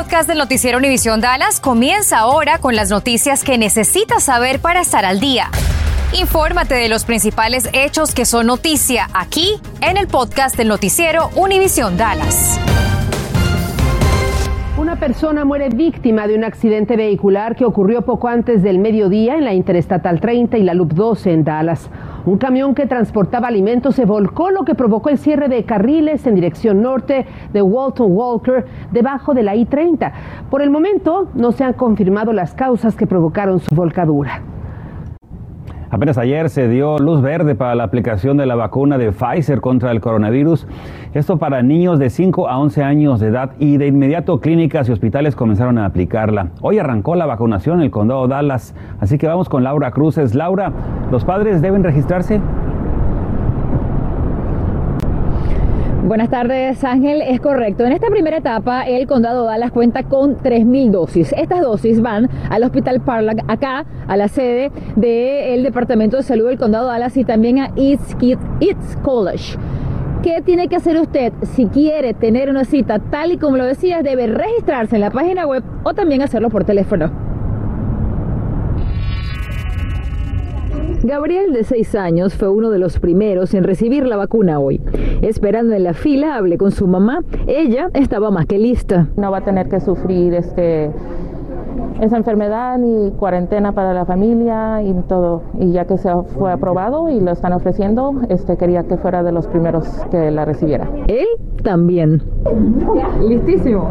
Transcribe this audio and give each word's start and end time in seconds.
podcast 0.00 0.26
del 0.26 0.38
noticiero 0.38 0.78
Univisión 0.78 1.20
Dallas 1.20 1.60
comienza 1.60 2.20
ahora 2.20 2.56
con 2.56 2.74
las 2.74 2.88
noticias 2.88 3.44
que 3.44 3.58
necesitas 3.58 4.22
saber 4.22 4.58
para 4.58 4.80
estar 4.80 5.04
al 5.04 5.20
día. 5.20 5.50
Infórmate 6.18 6.74
de 6.74 6.88
los 6.88 7.04
principales 7.04 7.68
hechos 7.74 8.14
que 8.14 8.24
son 8.24 8.46
noticia 8.46 9.08
aquí 9.12 9.56
en 9.82 9.98
el 9.98 10.06
podcast 10.06 10.56
del 10.56 10.68
noticiero 10.68 11.28
Univisión 11.36 11.98
Dallas. 11.98 12.58
Una 14.78 14.96
persona 14.96 15.44
muere 15.44 15.68
víctima 15.68 16.26
de 16.26 16.34
un 16.34 16.44
accidente 16.44 16.96
vehicular 16.96 17.54
que 17.54 17.66
ocurrió 17.66 18.00
poco 18.00 18.28
antes 18.28 18.62
del 18.62 18.78
mediodía 18.78 19.34
en 19.34 19.44
la 19.44 19.52
Interestatal 19.52 20.18
30 20.18 20.56
y 20.56 20.62
la 20.62 20.72
Loop 20.72 20.94
12 20.94 21.30
en 21.30 21.44
Dallas. 21.44 21.90
Un 22.26 22.36
camión 22.36 22.74
que 22.74 22.86
transportaba 22.86 23.48
alimentos 23.48 23.94
se 23.94 24.04
volcó, 24.04 24.50
lo 24.50 24.64
que 24.64 24.74
provocó 24.74 25.08
el 25.08 25.18
cierre 25.18 25.48
de 25.48 25.64
carriles 25.64 26.26
en 26.26 26.34
dirección 26.34 26.82
norte 26.82 27.26
de 27.52 27.62
Walton 27.62 28.08
Walker, 28.10 28.66
debajo 28.90 29.32
de 29.32 29.42
la 29.42 29.56
I-30. 29.56 30.12
Por 30.50 30.60
el 30.60 30.70
momento, 30.70 31.28
no 31.34 31.52
se 31.52 31.64
han 31.64 31.72
confirmado 31.72 32.32
las 32.32 32.54
causas 32.54 32.94
que 32.94 33.06
provocaron 33.06 33.60
su 33.60 33.74
volcadura. 33.74 34.42
Apenas 35.90 36.18
ayer 36.18 36.50
se 36.50 36.68
dio 36.68 36.98
luz 36.98 37.20
verde 37.20 37.56
para 37.56 37.74
la 37.74 37.82
aplicación 37.82 38.36
de 38.36 38.46
la 38.46 38.54
vacuna 38.54 38.96
de 38.96 39.10
Pfizer 39.10 39.60
contra 39.60 39.90
el 39.90 40.00
coronavirus. 40.00 40.68
Esto 41.14 41.38
para 41.38 41.62
niños 41.62 41.98
de 41.98 42.10
5 42.10 42.48
a 42.48 42.58
11 42.58 42.84
años 42.84 43.18
de 43.18 43.26
edad 43.26 43.50
y 43.58 43.76
de 43.76 43.88
inmediato 43.88 44.38
clínicas 44.38 44.88
y 44.88 44.92
hospitales 44.92 45.34
comenzaron 45.34 45.78
a 45.78 45.86
aplicarla. 45.86 46.50
Hoy 46.60 46.78
arrancó 46.78 47.16
la 47.16 47.26
vacunación 47.26 47.78
en 47.78 47.86
el 47.86 47.90
condado 47.90 48.28
Dallas, 48.28 48.72
así 49.00 49.18
que 49.18 49.26
vamos 49.26 49.48
con 49.48 49.64
Laura 49.64 49.90
Cruces. 49.90 50.36
Laura, 50.36 50.72
¿los 51.10 51.24
padres 51.24 51.60
deben 51.60 51.82
registrarse? 51.82 52.40
Buenas 56.02 56.30
tardes, 56.30 56.82
Ángel. 56.82 57.20
Es 57.20 57.40
correcto. 57.40 57.84
En 57.84 57.92
esta 57.92 58.08
primera 58.08 58.38
etapa, 58.38 58.84
el 58.84 59.06
condado 59.06 59.44
Dallas 59.44 59.70
cuenta 59.70 60.02
con 60.02 60.38
3.000 60.38 60.90
dosis. 60.90 61.34
Estas 61.36 61.60
dosis 61.60 62.00
van 62.00 62.30
al 62.48 62.64
Hospital 62.64 63.00
Parlag, 63.02 63.44
acá, 63.48 63.84
a 64.08 64.16
la 64.16 64.28
sede 64.28 64.72
del 64.96 65.62
Departamento 65.62 66.16
de 66.16 66.22
Salud 66.22 66.48
del 66.48 66.58
condado 66.58 66.86
Dallas 66.86 67.18
y 67.18 67.24
también 67.24 67.58
a 67.58 67.70
East, 67.76 68.14
East 68.60 69.02
College. 69.02 69.58
¿Qué 70.22 70.40
tiene 70.40 70.68
que 70.68 70.76
hacer 70.76 70.98
usted 70.98 71.34
si 71.42 71.66
quiere 71.66 72.14
tener 72.14 72.48
una 72.48 72.64
cita 72.64 72.98
tal 72.98 73.32
y 73.32 73.36
como 73.36 73.58
lo 73.58 73.66
decías? 73.66 74.02
Debe 74.02 74.26
registrarse 74.26 74.96
en 74.96 75.02
la 75.02 75.10
página 75.10 75.46
web 75.46 75.62
o 75.84 75.92
también 75.92 76.22
hacerlo 76.22 76.48
por 76.48 76.64
teléfono. 76.64 77.29
Gabriel, 81.02 81.54
de 81.54 81.64
6 81.64 81.94
años, 81.94 82.34
fue 82.34 82.50
uno 82.50 82.68
de 82.68 82.78
los 82.78 82.98
primeros 82.98 83.54
en 83.54 83.64
recibir 83.64 84.06
la 84.06 84.16
vacuna 84.16 84.58
hoy. 84.58 84.82
Esperando 85.22 85.74
en 85.74 85.84
la 85.84 85.94
fila, 85.94 86.36
hablé 86.36 86.58
con 86.58 86.72
su 86.72 86.86
mamá. 86.86 87.22
Ella 87.46 87.88
estaba 87.94 88.30
más 88.30 88.44
que 88.44 88.58
lista. 88.58 89.08
No 89.16 89.30
va 89.30 89.38
a 89.38 89.44
tener 89.44 89.70
que 89.70 89.80
sufrir 89.80 90.34
este 90.34 90.90
esa 92.00 92.16
enfermedad 92.16 92.78
ni 92.78 93.10
cuarentena 93.12 93.72
para 93.72 93.92
la 93.92 94.04
familia 94.04 94.82
y 94.82 94.92
todo. 95.08 95.42
Y 95.58 95.72
ya 95.72 95.84
que 95.84 95.98
se 95.98 96.10
fue 96.38 96.52
aprobado 96.52 97.08
y 97.08 97.20
lo 97.20 97.30
están 97.30 97.52
ofreciendo, 97.52 98.14
este 98.28 98.56
quería 98.56 98.84
que 98.84 98.96
fuera 98.96 99.22
de 99.22 99.32
los 99.32 99.46
primeros 99.46 99.86
que 100.10 100.30
la 100.30 100.44
recibiera. 100.44 100.88
Él 101.08 101.26
también. 101.62 102.22
Listísimo. 103.26 103.90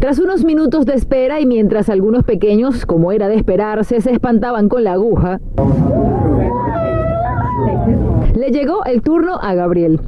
Tras 0.00 0.18
unos 0.18 0.44
minutos 0.44 0.86
de 0.86 0.94
espera 0.94 1.40
y 1.40 1.46
mientras 1.46 1.88
algunos 1.88 2.24
pequeños, 2.24 2.84
como 2.86 3.12
era 3.12 3.28
de 3.28 3.36
esperarse, 3.36 4.00
se 4.00 4.12
espantaban 4.12 4.68
con 4.68 4.84
la 4.84 4.92
aguja, 4.92 5.40
le 8.34 8.50
llegó 8.50 8.84
el 8.84 9.02
turno 9.02 9.38
a 9.40 9.54
Gabriel. 9.54 10.00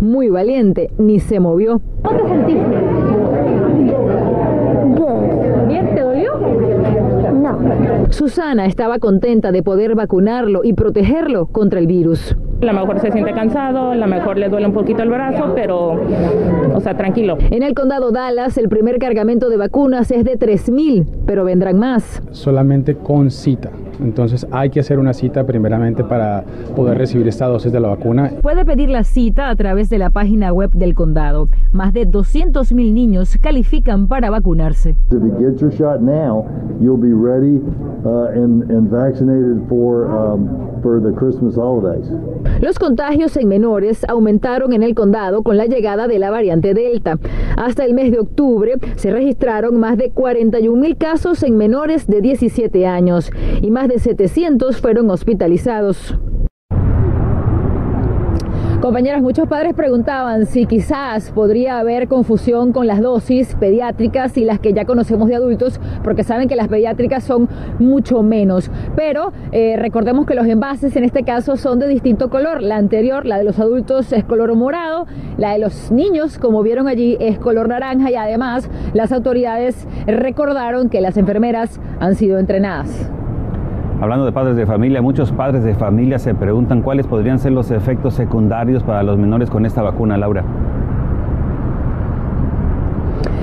Muy 0.00 0.30
valiente, 0.30 0.90
ni 0.98 1.20
se 1.20 1.40
movió. 1.40 1.80
¿Cómo 2.02 2.18
te 2.18 2.28
sentiste? 2.28 2.76
¿Bien? 5.68 5.94
¿Te 5.94 6.00
dolió? 6.00 6.32
No. 7.32 7.58
Susana 8.10 8.66
estaba 8.66 8.98
contenta 8.98 9.52
de 9.52 9.62
poder 9.62 9.94
vacunarlo 9.94 10.62
y 10.64 10.72
protegerlo 10.72 11.46
contra 11.46 11.78
el 11.80 11.86
virus. 11.86 12.36
A 12.62 12.64
lo 12.66 12.72
mejor 12.74 13.00
se 13.00 13.10
siente 13.10 13.32
cansado, 13.32 13.92
a 13.92 13.94
lo 13.94 14.06
mejor 14.06 14.36
le 14.36 14.48
duele 14.48 14.66
un 14.66 14.74
poquito 14.74 15.02
el 15.02 15.08
brazo, 15.08 15.52
pero, 15.54 15.98
o 16.74 16.80
sea, 16.80 16.94
tranquilo. 16.96 17.38
En 17.50 17.62
el 17.62 17.74
condado 17.74 18.10
Dallas, 18.10 18.58
el 18.58 18.68
primer 18.68 18.98
cargamento 18.98 19.48
de 19.48 19.56
vacunas 19.56 20.10
es 20.10 20.24
de 20.24 20.38
3.000, 20.38 21.06
pero 21.30 21.44
vendrán 21.44 21.78
más. 21.78 22.20
Solamente 22.32 22.96
con 22.96 23.30
cita. 23.30 23.70
Entonces 24.00 24.48
hay 24.50 24.68
que 24.70 24.80
hacer 24.80 24.98
una 24.98 25.12
cita 25.12 25.44
primeramente 25.44 26.02
para 26.02 26.42
poder 26.74 26.98
recibir 26.98 27.28
esta 27.28 27.46
dosis 27.46 27.70
de 27.70 27.78
la 27.78 27.86
vacuna. 27.86 28.32
Puede 28.42 28.64
pedir 28.64 28.88
la 28.88 29.04
cita 29.04 29.48
a 29.48 29.54
través 29.54 29.88
de 29.90 29.98
la 29.98 30.10
página 30.10 30.52
web 30.52 30.72
del 30.72 30.94
condado. 30.94 31.46
Más 31.70 31.92
de 31.92 32.08
200.000 32.08 32.92
niños 32.92 33.38
califican 33.40 34.08
para 34.08 34.28
vacunarse. 34.28 34.96
If 35.12 35.22
you 35.22 35.32
get 35.38 35.60
your 35.60 35.70
shot 35.70 36.00
now, 36.00 36.46
you'll 36.80 37.00
be 37.00 37.12
ready 37.12 37.60
uh, 38.04 38.32
and, 38.34 38.68
and 38.68 38.90
vaccinated 38.90 39.68
for, 39.68 40.10
um, 40.10 40.82
for 40.82 41.00
the 41.00 41.12
Christmas 41.16 41.54
holidays. 41.54 42.10
Los 42.60 42.80
contagios 42.80 43.36
en 43.36 43.46
menores 43.46 44.04
aumentaron 44.08 44.72
en 44.72 44.82
el 44.82 44.96
condado 44.96 45.44
con 45.44 45.56
la 45.56 45.66
llegada 45.66 46.08
de 46.08 46.18
la 46.18 46.30
variante 46.30 46.74
Delta. 46.74 47.18
Hasta 47.56 47.84
el 47.84 47.94
mes 47.94 48.10
de 48.10 48.18
octubre 48.18 48.74
se 48.96 49.12
registraron 49.12 49.78
más 49.78 49.96
de 49.96 50.10
41 50.10 50.80
mil 50.80 50.96
casos 50.96 51.19
en 51.20 51.58
menores 51.58 52.06
de 52.06 52.22
17 52.22 52.86
años 52.86 53.30
y 53.60 53.70
más 53.70 53.88
de 53.88 53.98
700 53.98 54.78
fueron 54.78 55.10
hospitalizados. 55.10 56.16
Compañeras, 58.80 59.20
muchos 59.20 59.46
padres 59.46 59.74
preguntaban 59.74 60.46
si 60.46 60.64
quizás 60.64 61.30
podría 61.32 61.78
haber 61.78 62.08
confusión 62.08 62.72
con 62.72 62.86
las 62.86 63.02
dosis 63.02 63.54
pediátricas 63.56 64.38
y 64.38 64.46
las 64.46 64.58
que 64.58 64.72
ya 64.72 64.86
conocemos 64.86 65.28
de 65.28 65.34
adultos, 65.34 65.78
porque 66.02 66.24
saben 66.24 66.48
que 66.48 66.56
las 66.56 66.68
pediátricas 66.68 67.22
son 67.22 67.46
mucho 67.78 68.22
menos. 68.22 68.70
Pero 68.96 69.34
eh, 69.52 69.76
recordemos 69.76 70.24
que 70.24 70.34
los 70.34 70.46
envases 70.46 70.96
en 70.96 71.04
este 71.04 71.24
caso 71.24 71.58
son 71.58 71.78
de 71.78 71.88
distinto 71.88 72.30
color. 72.30 72.62
La 72.62 72.76
anterior, 72.76 73.26
la 73.26 73.36
de 73.36 73.44
los 73.44 73.58
adultos, 73.58 74.14
es 74.14 74.24
color 74.24 74.54
morado, 74.54 75.06
la 75.36 75.52
de 75.52 75.58
los 75.58 75.92
niños, 75.92 76.38
como 76.38 76.62
vieron 76.62 76.88
allí, 76.88 77.18
es 77.20 77.38
color 77.38 77.68
naranja 77.68 78.10
y 78.10 78.14
además 78.14 78.70
las 78.94 79.12
autoridades 79.12 79.86
recordaron 80.06 80.88
que 80.88 81.02
las 81.02 81.18
enfermeras 81.18 81.78
han 82.00 82.14
sido 82.14 82.38
entrenadas. 82.38 83.10
Hablando 84.00 84.24
de 84.24 84.32
padres 84.32 84.56
de 84.56 84.64
familia, 84.64 85.02
muchos 85.02 85.30
padres 85.30 85.62
de 85.62 85.74
familia 85.74 86.18
se 86.18 86.34
preguntan 86.34 86.80
cuáles 86.80 87.06
podrían 87.06 87.38
ser 87.38 87.52
los 87.52 87.70
efectos 87.70 88.14
secundarios 88.14 88.82
para 88.82 89.02
los 89.02 89.18
menores 89.18 89.50
con 89.50 89.66
esta 89.66 89.82
vacuna, 89.82 90.16
Laura. 90.16 90.42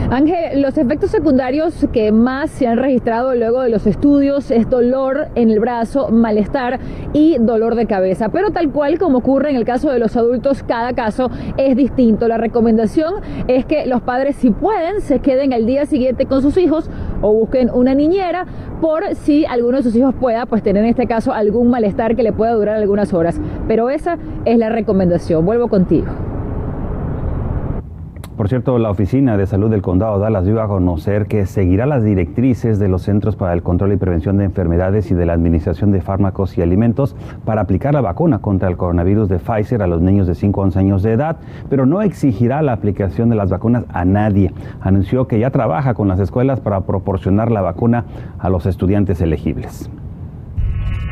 Ángel, 0.10 0.62
los 0.62 0.78
efectos 0.78 1.12
secundarios 1.12 1.86
que 1.92 2.14
más 2.14 2.50
se 2.50 2.66
han 2.66 2.78
registrado 2.78 3.36
luego 3.36 3.62
de 3.62 3.70
los 3.70 3.86
estudios 3.86 4.52
es 4.52 4.70
dolor 4.70 5.28
en 5.36 5.52
el 5.52 5.60
brazo, 5.60 6.12
malestar 6.12 6.80
y 7.12 7.38
dolor 7.40 7.76
de 7.76 7.88
cabeza. 7.88 8.30
Pero 8.30 8.52
tal 8.52 8.72
cual 8.72 9.00
como 9.00 9.18
ocurre 9.18 9.50
en 9.50 9.58
el 9.58 9.66
caso 9.66 9.92
de 9.92 10.00
los 10.00 10.16
adultos, 10.16 10.64
cada 10.64 10.94
caso 10.94 11.30
es 11.58 11.76
distinto. 11.76 12.30
La 12.30 12.38
recomendación 12.38 13.16
es 13.50 13.66
que 13.66 13.86
los 13.86 14.02
padres, 14.02 14.38
si 14.38 14.50
pueden, 14.50 15.02
se 15.02 15.20
queden 15.20 15.52
al 15.52 15.66
día 15.66 15.86
siguiente 15.86 16.26
con 16.26 16.42
sus 16.42 16.56
hijos 16.56 16.90
o 17.22 17.34
busquen 17.34 17.70
una 17.70 17.94
niñera 17.94 18.46
por 18.80 19.14
si 19.14 19.46
alguno 19.46 19.76
de 19.76 19.84
sus 19.84 19.96
hijos 19.98 20.16
pueda 20.16 20.46
pues 20.46 20.64
tener 20.64 20.86
en 20.86 20.90
este 20.92 21.08
caso 21.08 21.34
algún 21.34 21.70
malestar 21.70 22.16
que 22.16 22.24
le 22.24 22.32
pueda 22.32 22.54
durar 22.54 22.78
algunas 22.78 23.14
horas. 23.14 23.42
Pero 23.68 23.90
esa 23.90 24.18
es 24.46 24.58
la 24.58 24.70
recomendación. 24.70 25.46
Vuelvo 25.46 25.68
contigo. 25.68 26.27
Por 28.38 28.50
cierto, 28.50 28.78
la 28.78 28.92
Oficina 28.92 29.36
de 29.36 29.48
Salud 29.48 29.72
del 29.72 29.82
Condado 29.82 30.20
Dallas 30.20 30.46
dio 30.46 30.62
a 30.62 30.68
conocer 30.68 31.26
que 31.26 31.48
seguirá 31.48 31.88
las 31.88 32.04
directrices 32.04 32.78
de 32.78 32.88
los 32.88 33.02
Centros 33.02 33.36
para 33.36 33.54
el 33.54 33.64
Control 33.64 33.94
y 33.94 33.98
Prevención 33.98 34.38
de 34.38 34.46
Enfermedades 34.46 35.10
y 35.10 35.16
de 35.16 35.26
la 35.26 35.34
Administración 35.34 35.92
de 35.92 36.02
Fármacos 36.02 36.56
y 36.56 36.62
Alimentos 36.62 37.16
para 37.46 37.62
aplicar 37.62 37.96
la 37.96 38.02
vacuna 38.02 38.38
contra 38.38 38.70
el 38.70 38.78
coronavirus 38.78 39.28
de 39.28 39.40
Pfizer 39.40 39.82
a 39.82 39.88
los 39.88 40.02
niños 40.02 40.28
de 40.28 40.36
5 40.36 40.62
a 40.62 40.66
11 40.66 40.80
años 40.80 41.02
de 41.02 41.14
edad, 41.14 41.38
pero 41.68 41.88
no 41.88 42.04
exigirá 42.04 42.62
la 42.62 42.74
aplicación 42.74 43.30
de 43.30 43.38
las 43.38 43.50
vacunas 43.50 43.86
a 43.90 44.06
nadie. 44.06 44.54
Anunció 44.82 45.28
que 45.28 45.40
ya 45.40 45.50
trabaja 45.50 45.96
con 45.96 46.08
las 46.08 46.20
escuelas 46.20 46.60
para 46.60 46.82
proporcionar 46.82 47.50
la 47.50 47.62
vacuna 47.62 48.06
a 48.38 48.50
los 48.50 48.68
estudiantes 48.68 49.20
elegibles. 49.20 49.90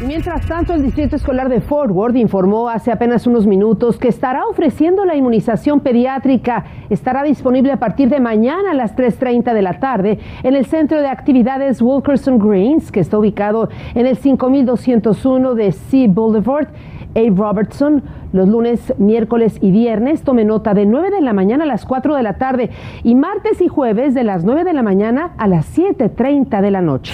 Mientras 0.02 0.46
tanto, 0.46 0.74
el 0.74 0.84
Distrito 0.84 1.16
Escolar 1.16 1.48
de 1.48 1.62
Forward 1.62 2.18
informó 2.18 2.68
hace 2.68 2.92
apenas 2.92 3.26
unos 3.28 3.48
minutos 3.48 3.98
que 3.98 4.10
estará 4.10 4.46
ofreciendo 4.46 5.06
la 5.06 5.16
inmunización 5.16 5.80
pediátrica. 5.80 6.66
Estará 6.90 7.24
disponible 7.24 7.72
a 7.72 7.80
partir 7.80 8.10
de 8.10 8.20
mañana 8.20 8.72
a 8.72 8.74
las 8.74 8.94
3.30 8.94 9.54
de 9.54 9.62
la 9.62 9.80
tarde 9.80 10.20
en 10.44 10.54
el 10.54 10.66
Centro 10.66 11.00
de 11.00 11.08
Actividades 11.08 11.82
Wilkerson 11.82 12.40
Greens, 12.40 12.92
que 12.92 13.00
está 13.00 13.18
ubicado 13.18 13.70
en 13.94 14.06
el 14.06 14.18
5201 14.18 15.56
de 15.56 15.72
Sea 15.72 16.08
Boulevard. 16.10 16.68
Abe 17.16 17.34
Robertson, 17.34 18.04
los 18.34 18.50
lunes, 18.50 18.94
miércoles 18.98 19.58
y 19.62 19.72
viernes. 19.72 20.24
Tome 20.24 20.44
nota 20.44 20.74
de 20.74 20.86
9 20.86 21.10
de 21.10 21.22
la 21.22 21.32
mañana 21.32 21.64
a 21.64 21.68
las 21.68 21.86
4 21.86 22.16
de 22.16 22.24
la 22.24 22.34
tarde 22.34 22.70
y 23.04 23.16
martes 23.16 23.62
y 23.62 23.70
jueves 23.70 24.14
de 24.14 24.26
las 24.26 24.44
9 24.44 24.66
de 24.66 24.74
la 24.74 24.84
mañana 24.84 25.32
a 25.38 25.48
las 25.48 25.78
7.30 25.78 26.60
de 26.62 26.72
la 26.72 26.82
noche. 26.82 27.14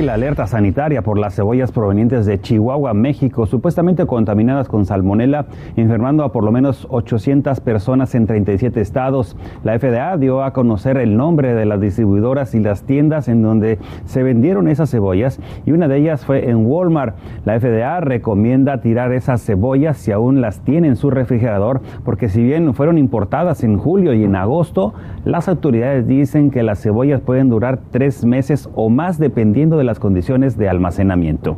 La 0.00 0.14
alerta 0.14 0.46
sanitaria 0.46 1.02
por 1.02 1.18
las 1.18 1.34
cebollas 1.36 1.70
provenientes 1.70 2.24
de 2.24 2.40
Chihuahua, 2.40 2.94
México, 2.94 3.44
supuestamente 3.44 4.06
contaminadas 4.06 4.66
con 4.66 4.86
salmonela, 4.86 5.44
enfermando 5.76 6.24
a 6.24 6.32
por 6.32 6.44
lo 6.44 6.50
menos 6.50 6.86
800 6.88 7.60
personas 7.60 8.14
en 8.14 8.26
37 8.26 8.80
estados. 8.80 9.36
La 9.62 9.78
FDA 9.78 10.16
dio 10.16 10.42
a 10.42 10.54
conocer 10.54 10.96
el 10.96 11.18
nombre 11.18 11.54
de 11.54 11.66
las 11.66 11.78
distribuidoras 11.78 12.54
y 12.54 12.60
las 12.60 12.84
tiendas 12.84 13.28
en 13.28 13.42
donde 13.42 13.78
se 14.06 14.22
vendieron 14.22 14.66
esas 14.66 14.90
cebollas 14.90 15.38
y 15.66 15.72
una 15.72 15.88
de 15.88 15.98
ellas 15.98 16.24
fue 16.24 16.48
en 16.48 16.64
Walmart. 16.64 17.14
La 17.44 17.60
FDA 17.60 18.00
recomienda 18.00 18.80
tirar 18.80 19.12
esas 19.12 19.44
cebollas 19.44 19.98
si 19.98 20.10
aún 20.10 20.40
las 20.40 20.60
tiene 20.60 20.88
en 20.88 20.96
su 20.96 21.10
refrigerador, 21.10 21.82
porque 22.02 22.30
si 22.30 22.42
bien 22.42 22.72
fueron 22.72 22.96
importadas 22.96 23.62
en 23.62 23.76
julio 23.76 24.14
y 24.14 24.24
en 24.24 24.36
agosto, 24.36 24.94
las 25.26 25.48
autoridades 25.48 26.06
dicen 26.06 26.50
que 26.50 26.62
las 26.62 26.80
cebollas 26.80 27.20
pueden 27.20 27.50
durar 27.50 27.78
tres 27.90 28.24
meses 28.24 28.70
o 28.74 28.88
más 28.88 29.18
dependiendo 29.18 29.76
de 29.76 29.81
las 29.84 29.98
condiciones 29.98 30.56
de 30.56 30.68
almacenamiento. 30.68 31.56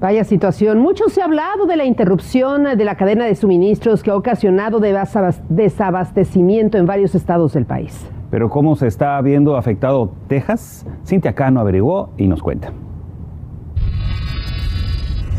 Vaya 0.00 0.22
situación. 0.22 0.78
Mucho 0.78 1.08
se 1.08 1.20
ha 1.22 1.24
hablado 1.24 1.66
de 1.66 1.76
la 1.76 1.84
interrupción 1.84 2.64
de 2.64 2.84
la 2.84 2.94
cadena 2.94 3.24
de 3.24 3.34
suministros 3.34 4.02
que 4.02 4.10
ha 4.10 4.16
ocasionado 4.16 4.80
desabastecimiento 4.80 6.78
en 6.78 6.86
varios 6.86 7.16
estados 7.16 7.54
del 7.54 7.66
país. 7.66 8.08
Pero 8.30 8.48
¿cómo 8.48 8.76
se 8.76 8.86
está 8.86 9.20
viendo 9.22 9.56
afectado 9.56 10.12
Texas? 10.28 10.86
Cintia 11.04 11.34
Cano 11.34 11.60
averiguó 11.60 12.10
y 12.16 12.28
nos 12.28 12.42
cuenta. 12.42 12.72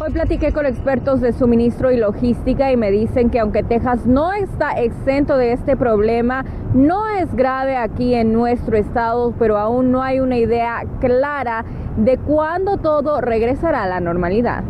Hoy 0.09 0.13
platiqué 0.13 0.51
con 0.51 0.65
expertos 0.65 1.21
de 1.21 1.33
suministro 1.33 1.91
y 1.91 1.97
logística 1.97 2.71
y 2.71 2.77
me 2.77 2.89
dicen 2.89 3.29
que 3.29 3.39
aunque 3.39 3.61
Texas 3.61 4.07
no 4.07 4.33
está 4.33 4.71
exento 4.71 5.37
de 5.37 5.51
este 5.51 5.77
problema, 5.77 6.43
no 6.73 7.07
es 7.07 7.31
grave 7.35 7.77
aquí 7.77 8.15
en 8.15 8.33
nuestro 8.33 8.75
estado, 8.75 9.35
pero 9.37 9.59
aún 9.59 9.91
no 9.91 10.01
hay 10.01 10.19
una 10.19 10.39
idea 10.39 10.83
clara 10.99 11.63
de 11.95 12.17
cuándo 12.17 12.77
todo 12.77 13.21
regresará 13.21 13.83
a 13.83 13.87
la 13.87 13.99
normalidad. 13.99 14.63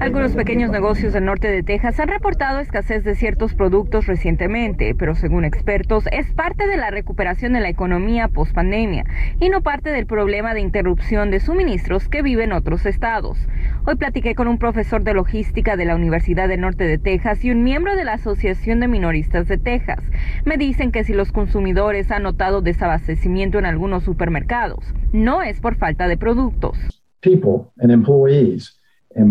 Algunos 0.00 0.32
pequeños 0.32 0.70
negocios 0.70 1.12
del 1.12 1.26
norte 1.26 1.48
de 1.48 1.62
Texas 1.62 2.00
han 2.00 2.08
reportado 2.08 2.60
escasez 2.60 3.04
de 3.04 3.14
ciertos 3.14 3.54
productos 3.54 4.06
recientemente, 4.06 4.94
pero 4.94 5.14
según 5.14 5.44
expertos 5.44 6.04
es 6.10 6.32
parte 6.32 6.66
de 6.66 6.78
la 6.78 6.90
recuperación 6.90 7.52
de 7.52 7.60
la 7.60 7.68
economía 7.68 8.28
post 8.28 8.54
pandemia 8.54 9.04
y 9.40 9.50
no 9.50 9.60
parte 9.60 9.90
del 9.90 10.06
problema 10.06 10.54
de 10.54 10.60
interrupción 10.60 11.30
de 11.30 11.40
suministros 11.40 12.08
que 12.08 12.22
viven 12.22 12.52
otros 12.52 12.86
estados. 12.86 13.38
Hoy 13.84 13.96
platiqué 13.96 14.34
con 14.34 14.48
un 14.48 14.58
profesor 14.58 15.04
de 15.04 15.12
logística 15.12 15.76
de 15.76 15.84
la 15.84 15.96
Universidad 15.96 16.48
del 16.48 16.62
Norte 16.62 16.84
de 16.84 16.96
Texas 16.96 17.44
y 17.44 17.50
un 17.50 17.62
miembro 17.62 17.94
de 17.94 18.04
la 18.04 18.14
Asociación 18.14 18.80
de 18.80 18.88
Minoristas 18.88 19.48
de 19.48 19.58
Texas. 19.58 20.00
Me 20.46 20.56
dicen 20.56 20.92
que 20.92 21.04
si 21.04 21.12
los 21.12 21.30
consumidores 21.30 22.10
han 22.10 22.22
notado 22.22 22.62
desabastecimiento 22.62 23.58
en 23.58 23.66
algunos 23.66 24.02
supermercados, 24.02 24.94
no 25.12 25.42
es 25.42 25.60
por 25.60 25.76
falta 25.76 26.08
de 26.08 26.16
productos. 26.16 26.78
People 27.20 27.70
and 27.78 27.92
employees 27.92 28.81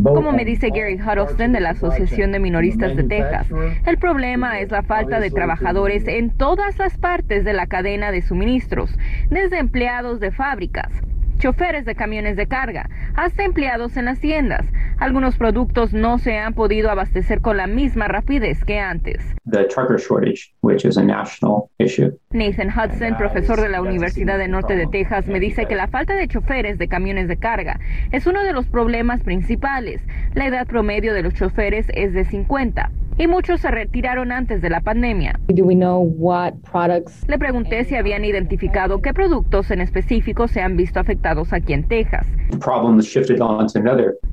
como 0.03 0.31
me 0.31 0.45
dice 0.45 0.69
Gary 0.69 0.99
Huddleston 0.99 1.53
de 1.53 1.59
la 1.59 1.71
Asociación 1.71 2.31
de 2.31 2.39
Minoristas 2.39 2.95
de 2.95 3.03
Texas, 3.03 3.47
el 3.85 3.97
problema 3.97 4.59
es 4.59 4.71
la 4.71 4.83
falta 4.83 5.19
de 5.19 5.31
trabajadores 5.31 6.07
en 6.07 6.29
todas 6.29 6.77
las 6.77 6.97
partes 6.97 7.43
de 7.43 7.53
la 7.53 7.67
cadena 7.67 8.11
de 8.11 8.21
suministros, 8.21 8.95
desde 9.29 9.59
empleados 9.59 10.19
de 10.19 10.31
fábricas, 10.31 10.91
choferes 11.41 11.85
de 11.85 11.95
camiones 11.95 12.37
de 12.37 12.45
carga, 12.45 12.87
hasta 13.15 13.43
empleados 13.43 13.97
en 13.97 14.05
las 14.05 14.19
tiendas. 14.19 14.65
Algunos 14.99 15.35
productos 15.37 15.91
no 15.91 16.19
se 16.19 16.37
han 16.37 16.53
podido 16.53 16.91
abastecer 16.91 17.41
con 17.41 17.57
la 17.57 17.65
misma 17.65 18.07
rapidez 18.07 18.63
que 18.63 18.79
antes. 18.79 19.17
Nathan 22.29 22.69
Hudson, 22.69 23.17
profesor 23.17 23.59
de 23.59 23.69
la 23.69 23.81
Universidad 23.81 24.37
del 24.37 24.51
Norte 24.51 24.75
de 24.75 24.85
Texas, 24.85 25.25
me 25.25 25.39
dice 25.39 25.65
que 25.65 25.75
la 25.75 25.87
falta 25.87 26.13
de 26.13 26.27
choferes 26.27 26.77
de 26.77 26.87
camiones 26.87 27.27
de 27.27 27.37
carga 27.37 27.79
es 28.11 28.27
uno 28.27 28.43
de 28.43 28.53
los 28.53 28.67
problemas 28.67 29.21
principales. 29.21 30.01
La 30.35 30.45
edad 30.45 30.67
promedio 30.67 31.15
de 31.15 31.23
los 31.23 31.33
choferes 31.33 31.87
es 31.95 32.13
de 32.13 32.23
50 32.23 32.91
y 33.21 33.27
muchos 33.27 33.61
se 33.61 33.69
retiraron 33.69 34.31
antes 34.31 34.63
de 34.63 34.69
la 34.71 34.81
pandemia. 34.81 35.39
Le 35.47 37.37
pregunté 37.37 37.83
si 37.83 37.95
habían 37.95 38.25
identificado 38.25 38.99
qué 38.99 39.13
productos 39.13 39.69
en 39.69 39.79
específico 39.79 40.47
se 40.47 40.59
han 40.61 40.75
visto 40.75 40.99
afectados 40.99 41.53
aquí 41.53 41.73
en 41.73 41.87
Texas. 41.87 42.25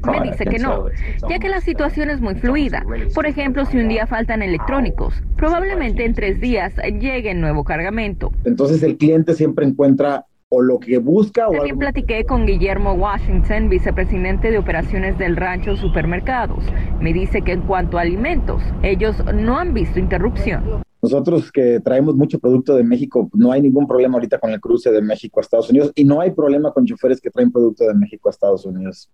Me 0.06 0.20
dice 0.22 0.46
que 0.46 0.58
no, 0.58 0.86
ya 1.28 1.38
que 1.38 1.50
la 1.50 1.60
situación 1.60 2.08
es 2.08 2.22
muy 2.22 2.36
fluida. 2.36 2.82
Por 3.14 3.26
ejemplo, 3.26 3.66
si 3.66 3.76
un 3.76 3.88
día 3.88 4.06
faltan 4.06 4.40
electrónicos, 4.40 5.22
probablemente 5.36 6.06
en 6.06 6.14
tres 6.14 6.40
días 6.40 6.74
llegue 6.98 7.32
el 7.32 7.42
nuevo 7.42 7.64
cargamento. 7.64 8.32
Entonces 8.44 8.82
el 8.82 8.96
cliente 8.96 9.34
siempre 9.34 9.66
encuentra 9.66 10.24
o 10.50 10.62
lo 10.62 10.78
que 10.78 10.98
busca. 10.98 11.46
También 11.50 11.78
platiqué 11.78 12.24
con 12.24 12.46
Guillermo 12.46 12.94
Washington, 12.94 13.68
vicepresidente 13.68 14.50
de 14.50 14.58
operaciones 14.58 15.18
del 15.18 15.36
rancho 15.36 15.76
Supermercados. 15.76 16.64
Me 17.00 17.12
dice 17.12 17.42
que 17.42 17.52
en 17.52 17.62
cuanto 17.62 17.98
a 17.98 18.02
alimentos, 18.02 18.62
ellos 18.82 19.16
no 19.34 19.58
han 19.58 19.74
visto 19.74 19.98
interrupción. 19.98 20.82
Nosotros 21.00 21.52
que 21.52 21.80
traemos 21.80 22.16
mucho 22.16 22.40
producto 22.40 22.74
de 22.74 22.82
México, 22.82 23.30
no 23.34 23.52
hay 23.52 23.62
ningún 23.62 23.86
problema 23.86 24.14
ahorita 24.14 24.38
con 24.38 24.50
el 24.50 24.60
cruce 24.60 24.90
de 24.90 25.00
México 25.00 25.38
a 25.38 25.42
Estados 25.42 25.70
Unidos 25.70 25.92
y 25.94 26.04
no 26.04 26.20
hay 26.20 26.32
problema 26.32 26.72
con 26.72 26.86
choferes 26.86 27.20
que 27.20 27.30
traen 27.30 27.52
producto 27.52 27.86
de 27.86 27.94
México 27.94 28.28
a 28.28 28.32
Estados 28.32 28.64
Unidos. 28.66 29.08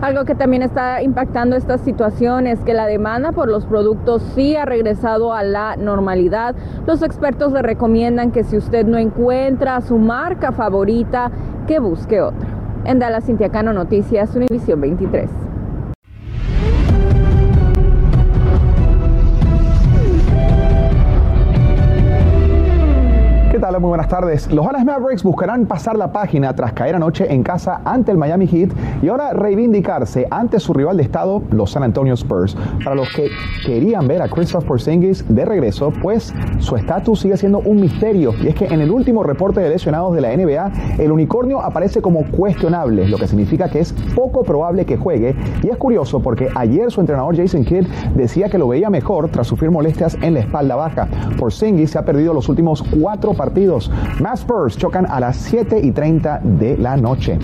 Algo 0.00 0.24
que 0.24 0.34
también 0.34 0.62
está 0.62 1.02
impactando 1.02 1.56
esta 1.56 1.78
situación 1.78 2.46
es 2.46 2.60
que 2.60 2.74
la 2.74 2.86
demanda 2.86 3.32
por 3.32 3.48
los 3.48 3.64
productos 3.64 4.22
sí 4.34 4.54
ha 4.54 4.64
regresado 4.64 5.32
a 5.32 5.42
la 5.42 5.76
normalidad. 5.76 6.54
Los 6.86 7.02
expertos 7.02 7.52
le 7.52 7.62
recomiendan 7.62 8.30
que 8.30 8.44
si 8.44 8.56
usted 8.56 8.86
no 8.86 8.98
encuentra 8.98 9.80
su 9.80 9.96
marca 9.96 10.52
favorita, 10.52 11.30
que 11.66 11.78
busque 11.78 12.20
otra. 12.20 12.48
En 12.84 12.98
Dallas 12.98 13.24
Cintiacano 13.24 13.72
Noticias, 13.72 14.36
Univisión 14.36 14.80
23. 14.80 15.45
Muy 23.66 23.88
buenas 23.88 24.08
tardes. 24.08 24.50
Los 24.52 24.64
Dallas 24.64 24.84
Mavericks 24.84 25.24
buscarán 25.24 25.66
pasar 25.66 25.98
la 25.98 26.12
página 26.12 26.54
tras 26.54 26.72
caer 26.72 26.94
anoche 26.94 27.26
en 27.34 27.42
casa 27.42 27.80
ante 27.84 28.12
el 28.12 28.16
Miami 28.16 28.46
Heat 28.46 28.70
y 29.02 29.08
ahora 29.08 29.32
reivindicarse 29.32 30.28
ante 30.30 30.60
su 30.60 30.72
rival 30.72 30.96
de 30.96 31.02
estado, 31.02 31.42
los 31.50 31.72
San 31.72 31.82
Antonio 31.82 32.14
Spurs. 32.14 32.56
Para 32.84 32.94
los 32.94 33.08
que 33.12 33.28
querían 33.66 34.06
ver 34.06 34.22
a 34.22 34.28
Christoph 34.28 34.64
Porzingis 34.64 35.24
de 35.28 35.44
regreso, 35.44 35.92
pues 36.00 36.32
su 36.60 36.76
estatus 36.76 37.18
sigue 37.18 37.36
siendo 37.36 37.58
un 37.58 37.80
misterio 37.80 38.34
y 38.40 38.46
es 38.46 38.54
que 38.54 38.66
en 38.66 38.80
el 38.80 38.90
último 38.92 39.24
reporte 39.24 39.58
de 39.58 39.68
lesionados 39.68 40.14
de 40.14 40.20
la 40.20 40.34
NBA, 40.36 40.98
el 41.02 41.10
unicornio 41.10 41.60
aparece 41.60 42.00
como 42.00 42.24
cuestionable, 42.30 43.08
lo 43.08 43.18
que 43.18 43.26
significa 43.26 43.68
que 43.68 43.80
es 43.80 43.92
poco 44.14 44.44
probable 44.44 44.86
que 44.86 44.96
juegue 44.96 45.34
y 45.64 45.70
es 45.70 45.76
curioso 45.76 46.20
porque 46.20 46.48
ayer 46.54 46.92
su 46.92 47.00
entrenador 47.00 47.36
Jason 47.36 47.64
Kidd 47.64 47.88
decía 48.14 48.48
que 48.48 48.58
lo 48.58 48.68
veía 48.68 48.90
mejor 48.90 49.28
tras 49.28 49.48
sufrir 49.48 49.72
molestias 49.72 50.16
en 50.22 50.34
la 50.34 50.40
espalda 50.40 50.76
baja. 50.76 51.08
Porzingis 51.36 51.90
se 51.90 51.98
ha 51.98 52.04
perdido 52.04 52.32
los 52.32 52.48
últimos 52.48 52.84
cuatro 53.00 53.34
partidos 53.34 53.55
más 54.20 54.40
Spurs 54.40 54.76
chocan 54.76 55.06
a 55.06 55.18
las 55.18 55.36
7 55.36 55.80
y 55.82 55.90
30 55.90 56.40
de 56.42 56.76
la 56.76 56.96
noche. 56.96 57.38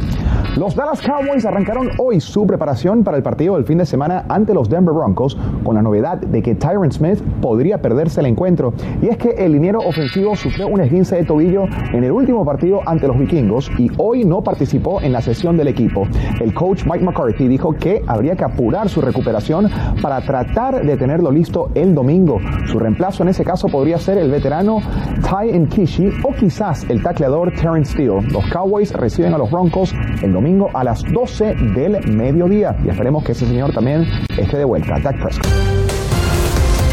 Los 0.56 0.76
Dallas 0.76 1.00
Cowboys 1.00 1.46
arrancaron 1.46 1.88
hoy 1.96 2.20
su 2.20 2.46
preparación 2.46 3.04
para 3.04 3.16
el 3.16 3.22
partido 3.22 3.54
del 3.54 3.64
fin 3.64 3.78
de 3.78 3.86
semana 3.86 4.26
ante 4.28 4.52
los 4.52 4.68
Denver 4.68 4.94
Broncos 4.94 5.38
con 5.64 5.76
la 5.76 5.80
novedad 5.80 6.18
de 6.18 6.42
que 6.42 6.54
Tyron 6.54 6.92
Smith 6.92 7.22
podría 7.40 7.80
perderse 7.80 8.20
el 8.20 8.26
encuentro. 8.26 8.74
Y 9.00 9.08
es 9.08 9.16
que 9.16 9.30
el 9.30 9.52
liniero 9.52 9.78
ofensivo 9.78 10.36
sufrió 10.36 10.68
un 10.68 10.82
esguince 10.82 11.16
de 11.16 11.24
tobillo 11.24 11.64
en 11.94 12.04
el 12.04 12.12
último 12.12 12.44
partido 12.44 12.80
ante 12.84 13.08
los 13.08 13.18
vikingos 13.18 13.70
y 13.78 13.90
hoy 13.96 14.26
no 14.26 14.42
participó 14.42 15.00
en 15.00 15.12
la 15.12 15.22
sesión 15.22 15.56
del 15.56 15.68
equipo. 15.68 16.06
El 16.38 16.52
coach 16.52 16.84
Mike 16.84 17.02
McCarthy 17.02 17.48
dijo 17.48 17.72
que 17.72 18.02
habría 18.06 18.36
que 18.36 18.44
apurar 18.44 18.90
su 18.90 19.00
recuperación 19.00 19.70
para 20.02 20.20
tratar 20.20 20.84
de 20.84 20.96
tenerlo 20.98 21.30
listo 21.30 21.70
el 21.74 21.94
domingo. 21.94 22.38
Su 22.66 22.78
reemplazo 22.78 23.22
en 23.22 23.30
ese 23.30 23.42
caso 23.42 23.68
podría 23.68 23.96
ser 23.96 24.18
el 24.18 24.30
veterano 24.30 24.80
Ty 25.22 25.58
Nkishi 25.58 26.10
o 26.24 26.34
quizás 26.34 26.84
el 26.90 27.02
tacleador 27.02 27.52
Terrence 27.52 27.92
Steele. 27.92 28.20
Los 28.30 28.44
Cowboys 28.50 28.92
reciben 28.92 29.32
a 29.32 29.38
los 29.38 29.50
Broncos 29.50 29.94
el 30.22 30.41
domingo 30.42 30.70
a 30.74 30.82
las 30.82 31.04
12 31.04 31.54
del 31.72 32.04
mediodía 32.08 32.76
y 32.84 32.88
esperemos 32.88 33.22
que 33.22 33.30
ese 33.30 33.46
señor 33.46 33.72
también 33.72 34.04
esté 34.36 34.58
de 34.58 34.64
vuelta. 34.64 34.98
Dak 34.98 35.22
Prescott. 35.22 35.46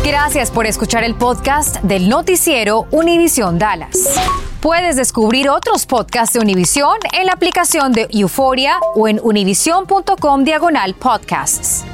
Gracias 0.05 0.51
por 0.51 0.67
escuchar 0.67 1.03
el 1.03 1.15
podcast 1.15 1.81
del 1.81 2.09
noticiero 2.09 2.85
Univisión 2.91 3.57
Dallas. 3.57 4.19
Puedes 4.61 4.97
descubrir 4.97 5.49
otros 5.49 5.87
podcasts 5.87 6.35
de 6.35 6.41
Univisión 6.41 6.97
en 7.11 7.25
la 7.25 7.33
aplicación 7.33 7.91
de 7.91 8.07
Euforia 8.11 8.73
o 8.95 9.07
en 9.07 9.19
univision.com 9.23 10.43
diagonal 10.43 10.93
podcasts. 10.93 11.85